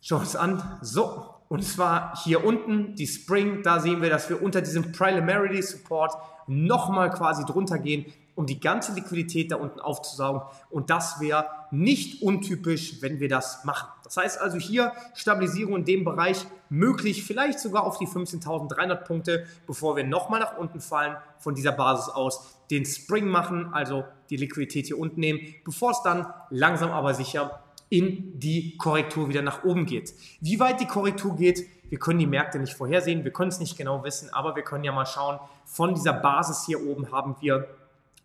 Schau 0.00 0.18
uns 0.18 0.36
an. 0.36 0.78
So, 0.80 1.34
und 1.48 1.64
zwar 1.64 2.16
hier 2.22 2.44
unten 2.44 2.94
die 2.94 3.06
Spring, 3.06 3.62
da 3.62 3.80
sehen 3.80 4.02
wir, 4.02 4.10
dass 4.10 4.28
wir 4.28 4.42
unter 4.42 4.60
diesem 4.60 4.92
Preliminary 4.92 5.62
Support 5.62 6.14
nochmal 6.46 7.10
quasi 7.10 7.44
drunter 7.44 7.78
gehen 7.78 8.06
um 8.38 8.46
die 8.46 8.60
ganze 8.60 8.92
Liquidität 8.92 9.50
da 9.50 9.56
unten 9.56 9.80
aufzusaugen. 9.80 10.42
Und 10.70 10.90
das 10.90 11.20
wäre 11.20 11.46
nicht 11.72 12.22
untypisch, 12.22 13.02
wenn 13.02 13.18
wir 13.18 13.28
das 13.28 13.64
machen. 13.64 13.88
Das 14.04 14.16
heißt 14.16 14.40
also 14.40 14.58
hier 14.58 14.92
Stabilisierung 15.14 15.78
in 15.78 15.84
dem 15.84 16.04
Bereich 16.04 16.46
möglich, 16.68 17.24
vielleicht 17.24 17.58
sogar 17.58 17.82
auf 17.82 17.98
die 17.98 18.06
15.300 18.06 18.94
Punkte, 18.94 19.44
bevor 19.66 19.96
wir 19.96 20.04
nochmal 20.04 20.38
nach 20.38 20.56
unten 20.56 20.80
fallen, 20.80 21.16
von 21.40 21.56
dieser 21.56 21.72
Basis 21.72 22.10
aus 22.10 22.60
den 22.70 22.86
Spring 22.86 23.26
machen, 23.26 23.74
also 23.74 24.04
die 24.30 24.36
Liquidität 24.36 24.86
hier 24.86 25.00
unten 25.00 25.18
nehmen, 25.18 25.40
bevor 25.64 25.90
es 25.90 26.02
dann 26.02 26.32
langsam 26.50 26.92
aber 26.92 27.14
sicher 27.14 27.64
in 27.90 28.38
die 28.38 28.76
Korrektur 28.76 29.28
wieder 29.28 29.42
nach 29.42 29.64
oben 29.64 29.86
geht. 29.86 30.14
Wie 30.40 30.60
weit 30.60 30.80
die 30.80 30.86
Korrektur 30.86 31.36
geht, 31.36 31.66
wir 31.88 31.98
können 31.98 32.18
die 32.18 32.26
Märkte 32.26 32.58
nicht 32.58 32.74
vorhersehen, 32.74 33.24
wir 33.24 33.32
können 33.32 33.48
es 33.48 33.60
nicht 33.60 33.76
genau 33.76 34.04
wissen, 34.04 34.30
aber 34.32 34.54
wir 34.56 34.62
können 34.62 34.84
ja 34.84 34.92
mal 34.92 35.06
schauen, 35.06 35.38
von 35.64 35.94
dieser 35.94 36.12
Basis 36.12 36.66
hier 36.66 36.86
oben 36.86 37.10
haben 37.12 37.36
wir 37.40 37.68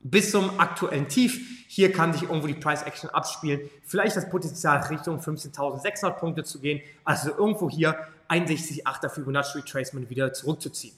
bis 0.02 0.32
zum 0.32 0.60
aktuellen 0.60 1.08
Tief. 1.08 1.66
Hier 1.68 1.92
kann 1.92 2.12
sich 2.12 2.24
irgendwo 2.24 2.48
die 2.48 2.54
Price 2.54 2.84
Action 2.84 3.10
abspielen. 3.10 3.70
Vielleicht 3.86 4.18
das 4.18 4.30
Potenzial 4.30 4.80
Richtung 4.88 5.20
15.600 5.20 6.12
Punkte 6.12 6.44
zu 6.44 6.60
gehen. 6.60 6.82
Also 7.06 7.30
irgendwo 7.30 7.70
hier 7.70 7.96
61,8er 8.30 9.10
Fibonacci 9.10 9.60
Retracement 9.60 10.10
wieder 10.10 10.34
zurückzuziehen. 10.34 10.94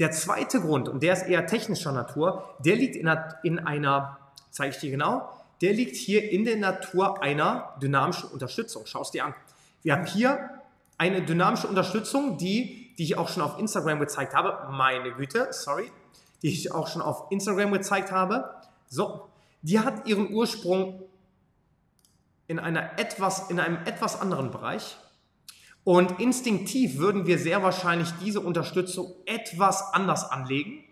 Der 0.00 0.10
zweite 0.10 0.60
Grund, 0.60 0.88
und 0.88 1.02
der 1.02 1.12
ist 1.12 1.22
eher 1.22 1.46
technischer 1.46 1.92
Natur, 1.92 2.54
der 2.64 2.76
liegt 2.76 2.96
in 2.96 3.08
einer, 3.08 3.34
in 3.42 3.58
einer 3.58 4.18
zeige 4.50 4.74
ich 4.74 4.80
dir 4.80 4.90
genau, 4.90 5.28
der 5.60 5.72
liegt 5.72 5.96
hier 5.96 6.30
in 6.30 6.44
der 6.44 6.56
Natur 6.56 7.22
einer 7.22 7.76
dynamischen 7.82 8.30
Unterstützung. 8.30 8.84
Schau 8.86 9.02
es 9.02 9.10
dir 9.10 9.24
an. 9.24 9.34
Wir 9.82 9.94
haben 9.94 10.06
hier 10.06 10.50
eine 10.98 11.22
dynamische 11.22 11.68
Unterstützung, 11.68 12.38
die, 12.38 12.94
die 12.98 13.04
ich 13.04 13.16
auch 13.16 13.28
schon 13.28 13.42
auf 13.42 13.58
Instagram 13.58 14.00
gezeigt 14.00 14.34
habe. 14.34 14.68
Meine 14.72 15.12
Güte, 15.12 15.48
sorry, 15.52 15.90
die 16.42 16.48
ich 16.48 16.72
auch 16.72 16.88
schon 16.88 17.02
auf 17.02 17.30
Instagram 17.30 17.72
gezeigt 17.72 18.10
habe. 18.10 18.50
So, 18.88 19.28
die 19.62 19.78
hat 19.78 20.06
ihren 20.06 20.32
Ursprung 20.32 21.02
in, 22.46 22.58
einer 22.58 22.98
etwas, 22.98 23.50
in 23.50 23.60
einem 23.60 23.78
etwas 23.84 24.20
anderen 24.20 24.50
Bereich. 24.50 24.96
Und 25.84 26.20
instinktiv 26.20 26.98
würden 26.98 27.26
wir 27.26 27.38
sehr 27.38 27.62
wahrscheinlich 27.62 28.10
diese 28.22 28.40
Unterstützung 28.40 29.14
etwas 29.26 29.94
anders 29.94 30.30
anlegen. 30.30 30.84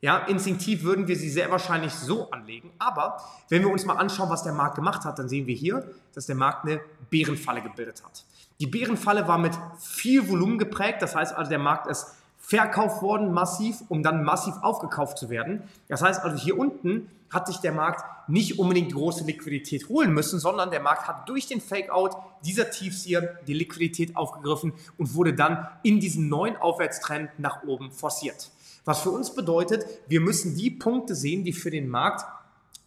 Ja, 0.00 0.18
instinktiv 0.18 0.84
würden 0.84 1.08
wir 1.08 1.16
sie 1.16 1.28
sehr 1.28 1.50
wahrscheinlich 1.50 1.92
so 1.92 2.30
anlegen. 2.30 2.70
Aber 2.78 3.20
wenn 3.48 3.62
wir 3.62 3.70
uns 3.70 3.84
mal 3.84 3.96
anschauen, 3.96 4.30
was 4.30 4.44
der 4.44 4.52
Markt 4.52 4.76
gemacht 4.76 5.04
hat, 5.04 5.18
dann 5.18 5.28
sehen 5.28 5.46
wir 5.46 5.56
hier, 5.56 5.90
dass 6.14 6.26
der 6.26 6.36
Markt 6.36 6.64
eine 6.64 6.80
Bärenfalle 7.10 7.62
gebildet 7.62 8.04
hat. 8.04 8.24
Die 8.60 8.66
Bärenfalle 8.66 9.26
war 9.26 9.38
mit 9.38 9.58
viel 9.80 10.28
Volumen 10.28 10.58
geprägt. 10.58 11.02
Das 11.02 11.16
heißt 11.16 11.34
also, 11.34 11.48
der 11.48 11.58
Markt 11.58 11.88
ist 11.88 12.14
verkauft 12.38 13.02
worden, 13.02 13.32
massiv, 13.32 13.82
um 13.88 14.02
dann 14.02 14.24
massiv 14.24 14.54
aufgekauft 14.62 15.18
zu 15.18 15.30
werden. 15.30 15.64
Das 15.88 16.00
heißt 16.00 16.22
also, 16.22 16.36
hier 16.36 16.56
unten 16.56 17.10
hat 17.30 17.46
sich 17.46 17.58
der 17.58 17.72
Markt 17.72 18.04
nicht 18.28 18.58
unbedingt 18.58 18.92
große 18.92 19.24
Liquidität 19.24 19.88
holen 19.88 20.12
müssen, 20.12 20.38
sondern 20.38 20.70
der 20.70 20.80
Markt 20.80 21.08
hat 21.08 21.28
durch 21.28 21.46
den 21.46 21.60
Fake-out 21.60 22.16
dieser 22.44 22.70
Tiefs 22.70 23.04
hier 23.04 23.38
die 23.46 23.54
Liquidität 23.54 24.16
aufgegriffen 24.16 24.72
und 24.96 25.14
wurde 25.14 25.34
dann 25.34 25.66
in 25.82 26.00
diesen 26.00 26.28
neuen 26.28 26.56
Aufwärtstrend 26.56 27.30
nach 27.38 27.64
oben 27.64 27.90
forciert. 27.90 28.50
Was 28.88 29.02
für 29.02 29.10
uns 29.10 29.34
bedeutet, 29.34 29.84
wir 30.06 30.22
müssen 30.22 30.56
die 30.56 30.70
Punkte 30.70 31.14
sehen, 31.14 31.44
die 31.44 31.52
für 31.52 31.70
den 31.70 31.88
Markt 31.88 32.24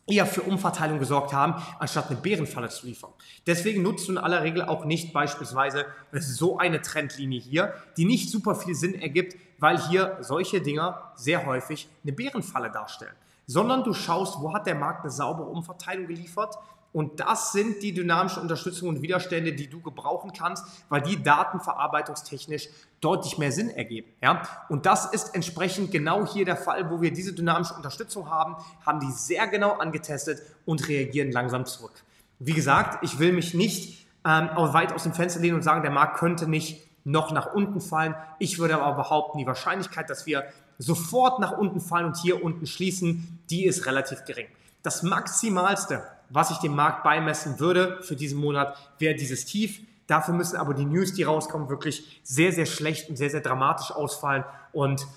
eher 0.07 0.25
für 0.25 0.41
Umverteilung 0.41 0.97
gesorgt 0.97 1.31
haben, 1.31 1.61
anstatt 1.77 2.09
eine 2.09 2.19
Bärenfalle 2.19 2.69
zu 2.69 2.87
liefern. 2.87 3.11
Deswegen 3.45 3.83
nutzt 3.83 4.07
du 4.07 4.13
in 4.13 4.17
aller 4.17 4.41
Regel 4.41 4.63
auch 4.63 4.83
nicht 4.83 5.13
beispielsweise 5.13 5.85
so 6.11 6.57
eine 6.57 6.81
Trendlinie 6.81 7.39
hier, 7.39 7.75
die 7.97 8.05
nicht 8.05 8.31
super 8.31 8.55
viel 8.55 8.73
Sinn 8.73 8.95
ergibt, 8.99 9.37
weil 9.59 9.77
hier 9.89 10.17
solche 10.21 10.59
Dinger 10.59 11.11
sehr 11.17 11.45
häufig 11.45 11.87
eine 12.03 12.13
Bärenfalle 12.13 12.71
darstellen. 12.71 13.13
Sondern 13.45 13.83
du 13.83 13.93
schaust, 13.93 14.41
wo 14.41 14.55
hat 14.55 14.65
der 14.65 14.73
Markt 14.73 15.01
eine 15.03 15.11
saubere 15.11 15.49
Umverteilung 15.49 16.07
geliefert 16.07 16.57
und 16.93 17.21
das 17.21 17.53
sind 17.53 17.81
die 17.83 17.93
dynamischen 17.93 18.41
Unterstützungen 18.41 18.97
und 18.97 19.01
Widerstände, 19.01 19.53
die 19.53 19.69
du 19.69 19.81
gebrauchen 19.81 20.33
kannst, 20.37 20.65
weil 20.89 21.01
die 21.01 21.23
datenverarbeitungstechnisch 21.23 22.67
deutlich 22.99 23.37
mehr 23.37 23.51
Sinn 23.51 23.69
ergeben. 23.69 24.11
Ja? 24.21 24.41
Und 24.67 24.85
das 24.85 25.05
ist 25.05 25.33
entsprechend 25.33 25.91
genau 25.91 26.25
hier 26.25 26.43
der 26.43 26.57
Fall, 26.57 26.89
wo 26.91 27.01
wir 27.01 27.13
diese 27.13 27.33
dynamische 27.33 27.73
Unterstützung 27.75 28.29
haben, 28.29 28.57
haben 28.85 28.99
die 28.99 29.11
sehr 29.11 29.47
genau 29.47 29.71
angetestet 29.73 30.41
und 30.65 30.87
reagieren 30.87 31.31
langsam 31.31 31.65
zurück. 31.65 32.03
Wie 32.39 32.53
gesagt, 32.53 33.03
ich 33.03 33.19
will 33.19 33.31
mich 33.31 33.53
nicht 33.53 34.07
ähm, 34.25 34.49
weit 34.55 34.93
aus 34.93 35.03
dem 35.03 35.13
Fenster 35.13 35.39
lehnen 35.39 35.55
und 35.55 35.63
sagen, 35.63 35.83
der 35.83 35.91
Markt 35.91 36.17
könnte 36.17 36.47
nicht 36.47 36.87
noch 37.03 37.31
nach 37.31 37.53
unten 37.53 37.81
fallen. 37.81 38.15
Ich 38.37 38.59
würde 38.59 38.81
aber 38.81 38.95
behaupten, 38.95 39.37
die 39.37 39.47
Wahrscheinlichkeit, 39.47 40.09
dass 40.09 40.25
wir 40.25 40.43
sofort 40.77 41.39
nach 41.39 41.57
unten 41.57 41.79
fallen 41.79 42.05
und 42.05 42.17
hier 42.17 42.43
unten 42.43 42.65
schließen, 42.67 43.39
die 43.49 43.65
ist 43.65 43.85
relativ 43.85 44.25
gering. 44.25 44.47
Das 44.83 45.03
Maximalste, 45.03 46.03
was 46.31 46.51
ich 46.51 46.57
dem 46.57 46.75
Markt 46.75 47.03
beimessen 47.03 47.59
würde 47.59 47.99
für 48.01 48.15
diesen 48.15 48.39
Monat, 48.39 48.75
wäre 48.99 49.15
dieses 49.15 49.45
Tief. 49.45 49.81
Dafür 50.07 50.33
müssen 50.33 50.57
aber 50.57 50.73
die 50.73 50.85
News, 50.85 51.13
die 51.13 51.23
rauskommen, 51.23 51.69
wirklich 51.69 52.21
sehr, 52.23 52.51
sehr 52.51 52.65
schlecht 52.65 53.09
und 53.09 53.15
sehr, 53.17 53.29
sehr 53.29 53.41
dramatisch 53.41 53.91
ausfallen. 53.91 54.43
Und 54.73 55.07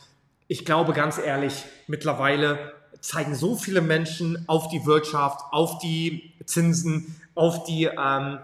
ich 0.46 0.64
glaube 0.64 0.92
ganz 0.92 1.18
ehrlich, 1.18 1.64
mittlerweile 1.86 2.72
zeigen 3.00 3.34
so 3.34 3.56
viele 3.56 3.80
Menschen 3.80 4.44
auf 4.48 4.68
die 4.68 4.86
Wirtschaft, 4.86 5.40
auf 5.50 5.78
die 5.78 6.32
Zinsen, 6.46 7.20
auf 7.34 7.64
die 7.64 7.84
ähm, 7.84 8.38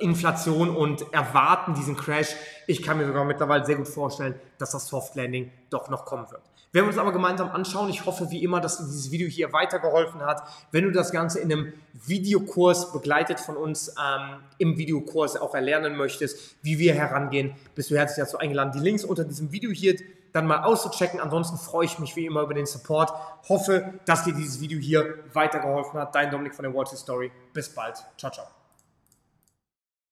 Inflation 0.00 0.74
und 0.74 1.12
erwarten 1.12 1.74
diesen 1.74 1.96
Crash. 1.96 2.34
Ich 2.66 2.82
kann 2.82 2.98
mir 2.98 3.06
sogar 3.06 3.24
mittlerweile 3.24 3.64
sehr 3.64 3.76
gut 3.76 3.88
vorstellen, 3.88 4.34
dass 4.58 4.72
das 4.72 4.86
Soft 4.88 5.14
Landing 5.14 5.52
doch 5.70 5.88
noch 5.88 6.04
kommen 6.04 6.30
wird. 6.30 6.42
Werden 6.74 6.86
wir 6.86 6.90
uns 6.90 6.98
aber 6.98 7.12
gemeinsam 7.12 7.50
anschauen. 7.50 7.88
Ich 7.88 8.04
hoffe 8.04 8.30
wie 8.30 8.42
immer, 8.42 8.60
dass 8.60 8.78
dir 8.78 8.84
dieses 8.84 9.12
Video 9.12 9.28
hier 9.28 9.52
weitergeholfen 9.52 10.20
hat. 10.22 10.42
Wenn 10.72 10.84
du 10.84 10.90
das 10.90 11.12
Ganze 11.12 11.38
in 11.38 11.52
einem 11.52 11.72
Videokurs 11.92 12.92
begleitet 12.92 13.38
von 13.38 13.56
uns 13.56 13.88
ähm, 13.90 14.40
im 14.58 14.76
Videokurs 14.76 15.36
auch 15.36 15.54
erlernen 15.54 15.96
möchtest, 15.96 16.56
wie 16.62 16.78
wir 16.78 16.94
herangehen, 16.94 17.54
bist 17.76 17.92
du 17.92 17.96
herzlich 17.96 18.24
dazu 18.24 18.38
eingeladen, 18.38 18.72
die 18.72 18.80
Links 18.80 19.04
unter 19.04 19.24
diesem 19.24 19.52
Video 19.52 19.70
hier 19.70 19.94
dann 20.32 20.48
mal 20.48 20.64
auszuchecken. 20.64 21.20
Ansonsten 21.20 21.56
freue 21.58 21.86
ich 21.86 22.00
mich 22.00 22.16
wie 22.16 22.26
immer 22.26 22.42
über 22.42 22.54
den 22.54 22.66
Support. 22.66 23.12
Hoffe, 23.48 23.94
dass 24.04 24.24
dir 24.24 24.34
dieses 24.34 24.60
Video 24.60 24.80
hier 24.80 25.20
weitergeholfen 25.32 26.00
hat. 26.00 26.14
Dein 26.14 26.32
Dominik 26.32 26.56
von 26.56 26.64
der 26.64 26.72
Street 26.72 26.98
Story. 26.98 27.32
Bis 27.52 27.72
bald. 27.72 28.04
Ciao, 28.18 28.32
ciao. 28.32 28.63